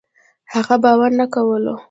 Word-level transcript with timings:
هغه 0.53 0.75
باور 0.83 1.11
نه 1.19 1.25
کولو 1.33 1.73